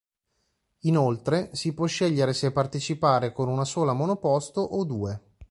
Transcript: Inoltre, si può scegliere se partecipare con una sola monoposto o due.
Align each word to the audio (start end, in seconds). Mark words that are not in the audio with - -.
Inoltre, 0.85 1.51
si 1.53 1.75
può 1.75 1.85
scegliere 1.85 2.33
se 2.33 2.51
partecipare 2.51 3.31
con 3.31 3.47
una 3.49 3.65
sola 3.65 3.93
monoposto 3.93 4.61
o 4.61 4.83
due. 4.83 5.21